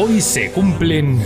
[0.00, 1.20] Hoy se cumplen...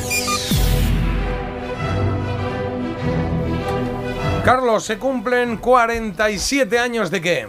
[4.46, 7.48] Carlos, se cumplen 47 años de qué?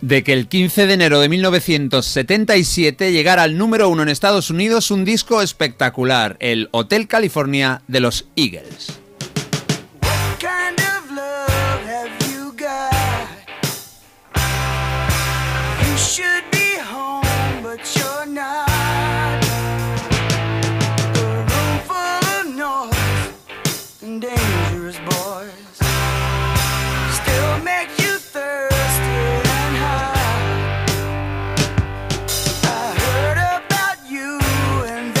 [0.00, 4.90] de que el 15 de enero de 1977 llegara al número uno en Estados Unidos
[4.90, 8.99] un disco espectacular, el Hotel California de los Eagles.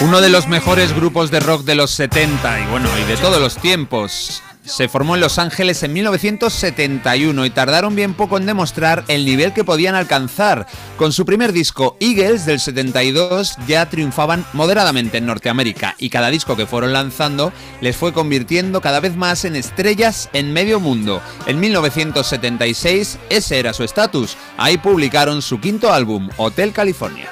[0.02, 3.38] Uno de los mejores grupos de rock de los 70 y bueno, y de todos
[3.38, 4.42] los tiempos.
[4.64, 9.52] Se formó en Los Ángeles en 1971 y tardaron bien poco en demostrar el nivel
[9.52, 10.66] que podían alcanzar.
[10.96, 16.56] Con su primer disco, Eagles, del 72, ya triunfaban moderadamente en Norteamérica y cada disco
[16.56, 17.52] que fueron lanzando
[17.82, 21.20] les fue convirtiendo cada vez más en estrellas en medio mundo.
[21.46, 24.38] En 1976 ese era su estatus.
[24.56, 27.28] Ahí publicaron su quinto álbum, Hotel California.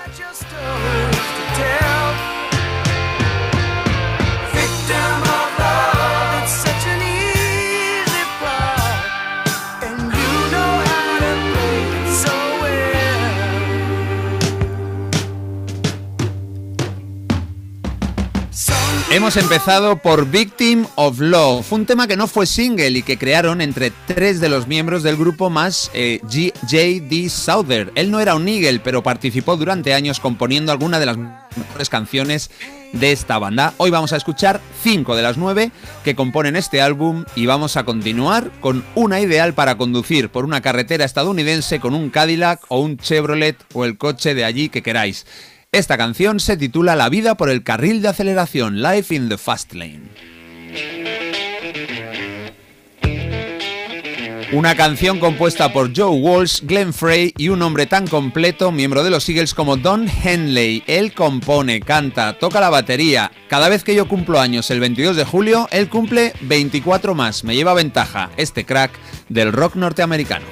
[19.19, 23.61] Hemos empezado por Victim of Love, un tema que no fue single y que crearon
[23.61, 27.29] entre tres de los miembros del grupo más eh, J.D.
[27.29, 27.91] Souther.
[27.97, 32.53] Él no era un eagle, pero participó durante años componiendo algunas de las mejores canciones
[32.93, 33.75] de esta banda.
[33.79, 35.73] Hoy vamos a escuchar cinco de las nueve
[36.05, 40.61] que componen este álbum y vamos a continuar con una ideal para conducir por una
[40.61, 45.27] carretera estadounidense con un Cadillac o un Chevrolet o el coche de allí que queráis.
[45.71, 49.75] Esta canción se titula La vida por el carril de aceleración, Life in the Fast
[49.75, 50.01] Lane.
[54.53, 59.11] Una canción compuesta por Joe Walsh, Glenn Frey y un hombre tan completo, miembro de
[59.11, 60.85] los Eagles como Don Henley.
[60.87, 63.31] Él compone, canta, toca la batería.
[63.49, 67.45] Cada vez que yo cumplo años el 22 de julio, él cumple 24 más.
[67.45, 68.93] Me lleva ventaja este crack
[69.29, 70.47] del rock norteamericano.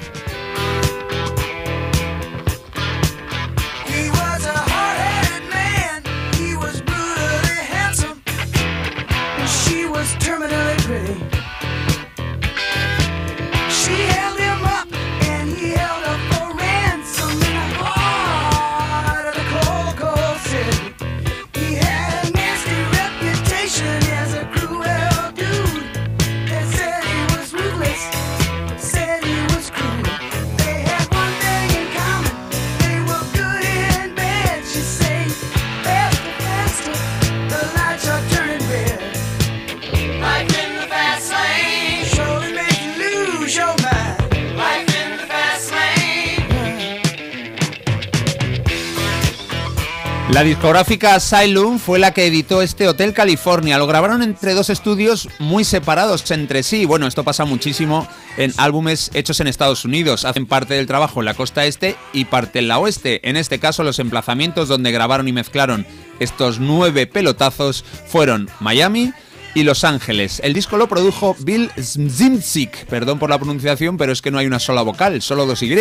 [50.37, 53.79] La discográfica Asylum fue la que editó este Hotel California.
[53.79, 56.85] Lo grabaron entre dos estudios muy separados entre sí.
[56.85, 60.25] Bueno, esto pasa muchísimo en álbumes hechos en Estados Unidos.
[60.25, 63.27] Hacen parte del trabajo en la costa este y parte en la oeste.
[63.27, 65.87] En este caso, los emplazamientos donde grabaron y mezclaron
[66.19, 69.13] estos nueve pelotazos fueron Miami,
[69.53, 70.41] y Los Ángeles.
[70.43, 74.47] El disco lo produjo Bill Zimzik, perdón por la pronunciación, pero es que no hay
[74.47, 75.75] una sola vocal, solo dos Y.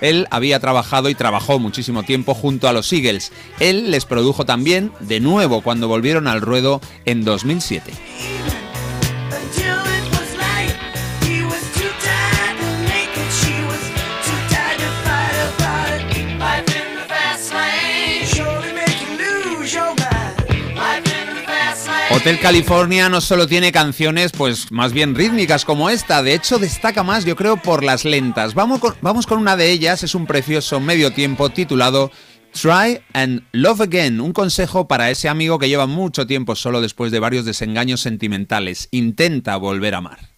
[0.00, 3.32] Él había trabajado y trabajó muchísimo tiempo junto a los Eagles.
[3.60, 7.92] Él les produjo también de nuevo cuando volvieron al ruedo en 2007.
[22.26, 27.04] Hotel California no solo tiene canciones pues más bien rítmicas como esta, de hecho destaca
[27.04, 28.54] más yo creo por las lentas.
[28.54, 32.10] Vamos con, vamos con una de ellas, es un precioso medio tiempo titulado
[32.50, 37.12] Try and Love Again, un consejo para ese amigo que lleva mucho tiempo solo después
[37.12, 38.88] de varios desengaños sentimentales.
[38.90, 40.35] Intenta volver a amar.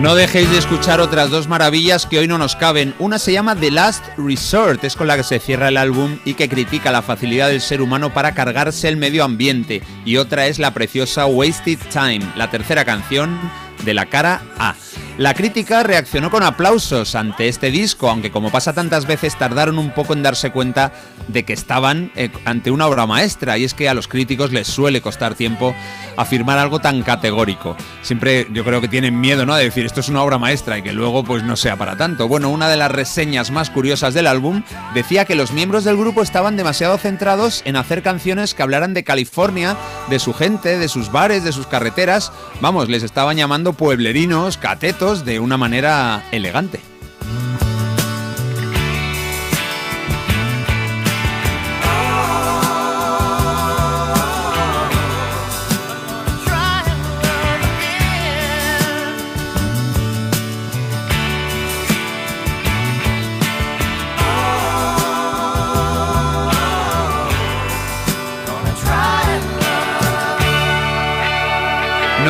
[0.00, 2.94] No dejéis de escuchar otras dos maravillas que hoy no nos caben.
[2.98, 6.32] Una se llama The Last Resort, es con la que se cierra el álbum y
[6.32, 9.82] que critica la facilidad del ser humano para cargarse el medio ambiente.
[10.06, 13.38] Y otra es la preciosa Wasted Time, la tercera canción
[13.84, 14.74] de la cara A.
[15.18, 19.92] La crítica reaccionó con aplausos ante este disco, aunque como pasa tantas veces tardaron un
[19.92, 20.92] poco en darse cuenta
[21.28, 24.66] de que estaban eh, ante una obra maestra, y es que a los críticos les
[24.66, 25.74] suele costar tiempo
[26.16, 27.76] afirmar algo tan categórico.
[28.02, 29.54] Siempre yo creo que tienen miedo, ¿no?
[29.54, 32.28] De decir esto es una obra maestra y que luego pues no sea para tanto.
[32.28, 34.62] Bueno, una de las reseñas más curiosas del álbum
[34.94, 39.04] decía que los miembros del grupo estaban demasiado centrados en hacer canciones que hablaran de
[39.04, 39.76] California,
[40.08, 42.32] de su gente, de sus bares, de sus carreteras.
[42.60, 46.78] Vamos, les estaban llamando pueblerinos, catetos, de una manera elegante.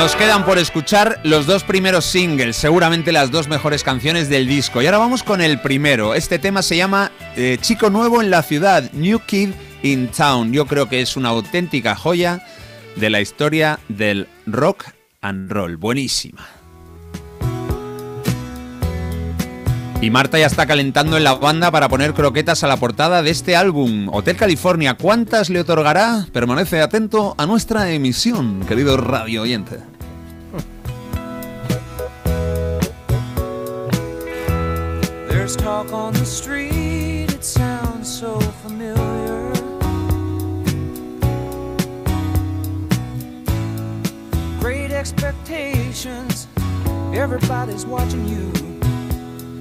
[0.01, 4.81] Nos quedan por escuchar los dos primeros singles, seguramente las dos mejores canciones del disco.
[4.81, 6.15] Y ahora vamos con el primero.
[6.15, 9.51] Este tema se llama eh, Chico Nuevo en la Ciudad, New Kid
[9.83, 10.55] in Town.
[10.55, 12.43] Yo creo que es una auténtica joya
[12.97, 14.87] de la historia del rock
[15.21, 15.77] and roll.
[15.77, 16.60] Buenísima.
[20.03, 23.31] Y Marta ya está calentando en la banda para poner croquetas a la portada de
[23.31, 24.09] este álbum.
[24.11, 26.27] Hotel California, ¿cuántas le otorgará?
[26.33, 29.77] Permanece atento a nuestra emisión, querido radio oyente.
[35.29, 39.53] There's talk on the street, it sounds so familiar.
[44.61, 46.49] Great expectations,
[47.13, 48.70] everybody's watching you.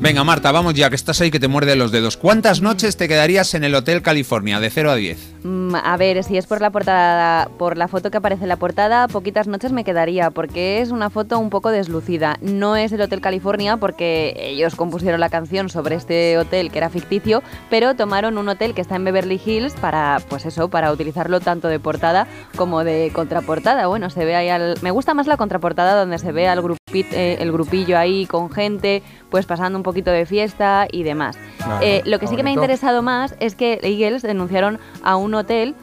[0.01, 2.15] Venga, Marta, vamos ya, que estás ahí que te muerde los dedos.
[2.15, 5.35] ¿Cuántas noches te quedarías en el Hotel California, de 0 a 10?
[5.43, 8.55] Mm, a ver, si es por la portada, por la foto que aparece en la
[8.55, 12.37] portada, poquitas noches me quedaría, porque es una foto un poco deslucida.
[12.41, 16.89] No es el Hotel California, porque ellos compusieron la canción sobre este hotel que era
[16.89, 21.41] ficticio, pero tomaron un hotel que está en Beverly Hills para, pues eso, para utilizarlo
[21.41, 22.25] tanto de portada
[22.55, 23.87] como de contraportada.
[23.87, 24.75] Bueno, se ve ahí al...
[24.81, 28.49] Me gusta más la contraportada donde se ve al grupit, eh, el grupillo ahí con
[28.49, 31.37] gente, pues pasando un poquito de fiesta y demás.
[31.81, 35.33] Eh, lo que sí que me ha interesado más es que Eagles denunciaron a un
[35.33, 35.75] hotel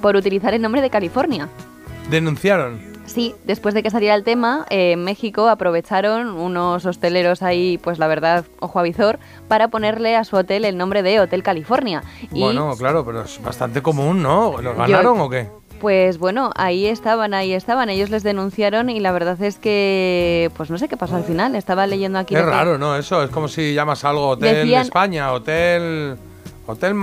[0.00, 1.48] por utilizar el nombre de California.
[2.10, 2.90] ¿Denunciaron?
[3.10, 7.98] Sí, después de que saliera el tema, eh, en México aprovecharon unos hosteleros ahí, pues
[7.98, 12.04] la verdad, ojo a visor, para ponerle a su hotel el nombre de Hotel California.
[12.30, 14.62] Bueno, claro, pero es bastante común, ¿no?
[14.62, 15.48] ¿Lo ganaron o qué?
[15.80, 17.88] Pues bueno, ahí estaban, ahí estaban.
[17.88, 21.56] Ellos les denunciaron y la verdad es que, pues no sé qué pasó al final.
[21.56, 22.36] Estaba leyendo aquí.
[22.36, 22.96] Es raro, ¿no?
[22.96, 26.16] Eso es como si llamas algo Hotel España, Hotel.
[26.66, 26.94] Hotel,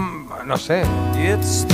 [0.45, 0.83] no sé,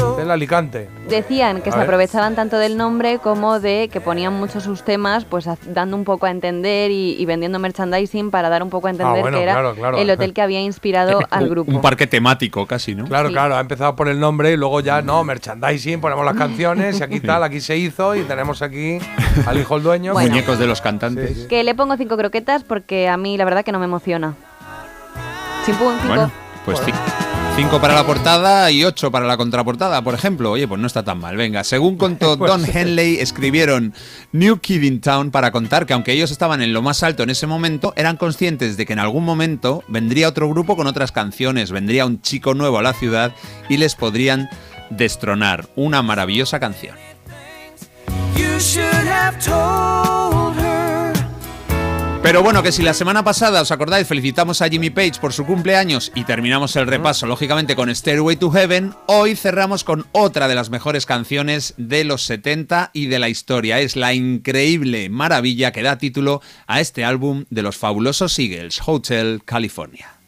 [0.02, 0.90] Hotel Alicante.
[1.08, 5.48] Decían que se aprovechaban tanto del nombre como de que ponían muchos sus temas, pues
[5.68, 9.32] dando un poco a entender y, vendiendo merchandising para dar un poco a ah, entender
[9.32, 11.72] que era el hotel que había inspirado al grupo.
[11.72, 13.06] Un parque temático casi, ¿no?
[13.06, 17.00] Claro, claro, ha empezado por el nombre y luego ya, no, merchandising, ponemos las canciones
[17.00, 18.98] y aquí tal, aquí se hizo y tenemos aquí
[19.46, 20.14] al hijo el dueño.
[20.14, 21.46] Muñecos de los cantantes.
[21.48, 24.36] Que le pongo cinco croquetas porque a mí la verdad que no me emociona.
[25.66, 25.92] cinco.
[26.08, 26.32] Bueno,
[26.66, 26.92] pues sí.
[27.56, 30.50] 5 para la portada y 8 para la contraportada, por ejemplo.
[30.50, 31.38] Oye, pues no está tan mal.
[31.38, 33.94] Venga, según contó pues Don Henley, escribieron
[34.32, 37.30] New Kid in Town para contar que aunque ellos estaban en lo más alto en
[37.30, 41.72] ese momento, eran conscientes de que en algún momento vendría otro grupo con otras canciones,
[41.72, 43.34] vendría un chico nuevo a la ciudad
[43.70, 44.50] y les podrían
[44.90, 45.70] destronar.
[45.76, 46.96] Una maravillosa canción.
[52.24, 55.46] Pero bueno, que si la semana pasada, os acordáis, felicitamos a Jimmy Page por su
[55.46, 60.56] cumpleaños y terminamos el repaso, lógicamente, con Stairway to Heaven, hoy cerramos con otra de
[60.56, 63.82] las mejores canciones de los 70 y de la historia.
[63.82, 69.42] Es la increíble maravilla que da título a este álbum de los fabulosos Eagles, Hotel
[69.44, 70.23] California.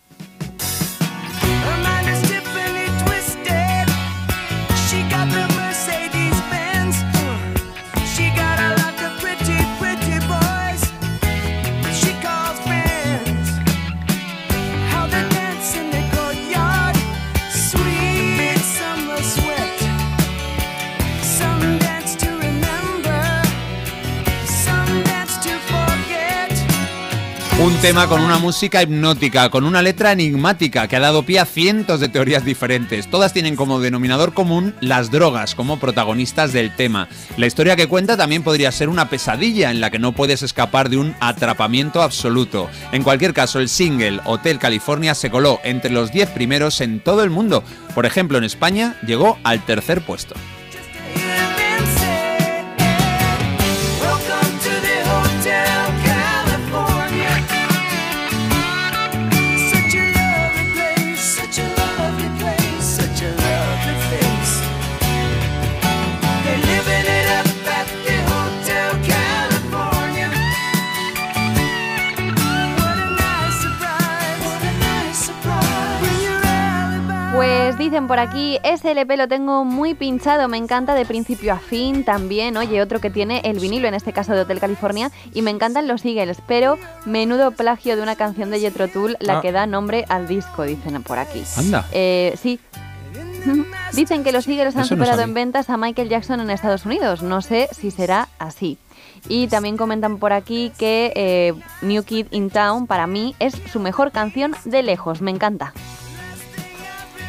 [27.85, 31.99] Tema con una música hipnótica, con una letra enigmática que ha dado pie a cientos
[31.99, 33.07] de teorías diferentes.
[33.11, 37.07] Todas tienen como denominador común las drogas como protagonistas del tema.
[37.37, 40.89] La historia que cuenta también podría ser una pesadilla en la que no puedes escapar
[40.89, 42.71] de un atrapamiento absoluto.
[42.91, 47.23] En cualquier caso, el single Hotel California se coló entre los 10 primeros en todo
[47.23, 47.63] el mundo.
[47.93, 50.33] Por ejemplo, en España llegó al tercer puesto.
[77.95, 82.03] Dicen por aquí, ese LP lo tengo muy pinchado, me encanta de principio a fin
[82.03, 82.57] también.
[82.57, 85.87] Oye, otro que tiene el vinilo, en este caso de Hotel California, y me encantan
[85.87, 89.41] los Eagles, pero menudo plagio de una canción de Jethro Tull, la ah.
[89.41, 91.41] que da nombre al disco, dicen por aquí.
[91.55, 91.87] Anda.
[91.93, 92.59] Eh, sí.
[93.93, 97.23] Dicen que los Eagles han superado en ventas a Michael Jackson en Estados Unidos.
[97.23, 98.77] No sé si será así.
[99.29, 103.79] Y también comentan por aquí que eh, New Kid in Town para mí es su
[103.79, 105.21] mejor canción de lejos.
[105.21, 105.73] Me encanta.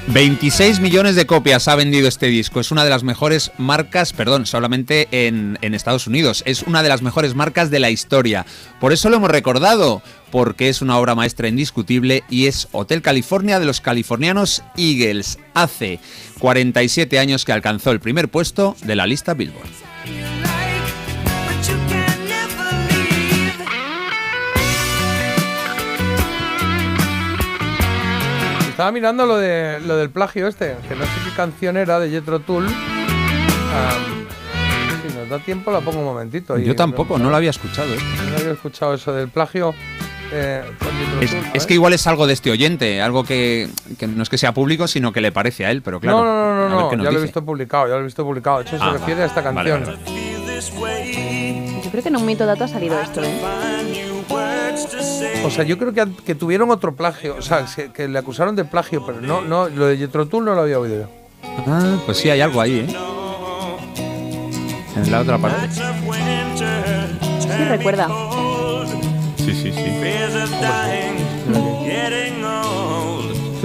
[0.08, 2.60] 26 millones de copias ha vendido este disco.
[2.60, 6.42] Es una de las mejores marcas, perdón, solamente en, Estados Unidos.
[6.46, 8.46] Es una de las mejores marcas de la historia.
[8.80, 13.58] Por eso lo hemos recordado, porque es una obra maestra indiscutible y es Hotel California
[13.58, 15.38] de los californianos Eagles.
[15.54, 15.98] Hace
[16.38, 20.35] 47 años que alcanzó el primer puesto de la lista Billboard.
[28.76, 32.10] Estaba mirando lo, de, lo del plagio este, que no sé qué canción era de
[32.10, 32.68] Jetro Tull.
[32.68, 32.74] si
[35.16, 36.58] nos da tiempo la pongo un momentito.
[36.58, 37.94] Yo tampoco, no lo había escuchado.
[37.94, 37.98] ¿eh?
[38.30, 39.74] No había escuchado eso del plagio.
[40.30, 40.62] Eh,
[41.54, 43.70] es, que igual es algo de este oyente, algo que,
[44.06, 46.18] no es que sea público, sino que le parece a él, pero claro.
[46.18, 48.58] No, no, no, no, ya lo he visto publicado, ya lo he visto publicado.
[48.58, 49.84] De hecho, se ah, refiere a esta canción.
[51.82, 53.40] Yo creo que en un mito dato ha salido esto, ¿eh?
[55.44, 58.64] O sea, yo creo que, que tuvieron otro plagio, o sea, que le acusaron de
[58.64, 61.08] plagio, pero no, no, lo de Jethro Tull no lo había oído yo.
[61.66, 62.96] Ah, pues sí, hay algo ahí, ¿eh?
[64.96, 65.68] En la otra parte.
[67.40, 68.08] Sí, recuerda.
[69.36, 71.05] Sí, sí, sí.